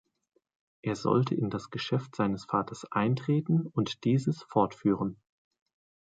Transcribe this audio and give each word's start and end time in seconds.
Er 0.81 0.95
sollte 0.95 1.35
in 1.35 1.51
das 1.51 1.69
Geschäft 1.69 2.15
seines 2.15 2.45
Vaters 2.45 2.85
eintreten 2.85 3.67
und 3.67 4.03
dieses 4.03 4.41
fortführen. 4.49 5.21